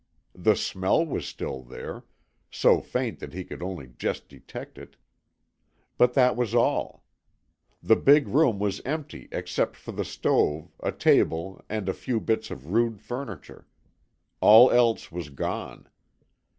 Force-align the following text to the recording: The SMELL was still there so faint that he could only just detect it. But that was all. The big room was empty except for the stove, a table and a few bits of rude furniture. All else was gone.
The 0.33 0.55
SMELL 0.55 1.05
was 1.05 1.27
still 1.27 1.61
there 1.61 2.05
so 2.49 2.81
faint 2.81 3.19
that 3.19 3.35
he 3.35 3.43
could 3.45 3.61
only 3.61 3.91
just 3.99 4.27
detect 4.27 4.79
it. 4.79 4.95
But 5.95 6.15
that 6.15 6.35
was 6.35 6.55
all. 6.55 7.03
The 7.83 7.97
big 7.97 8.27
room 8.27 8.57
was 8.57 8.81
empty 8.83 9.27
except 9.31 9.75
for 9.75 9.91
the 9.91 10.03
stove, 10.03 10.73
a 10.81 10.91
table 10.91 11.63
and 11.69 11.87
a 11.87 11.93
few 11.93 12.19
bits 12.19 12.49
of 12.49 12.71
rude 12.71 12.99
furniture. 12.99 13.67
All 14.39 14.71
else 14.71 15.11
was 15.11 15.29
gone. 15.29 15.87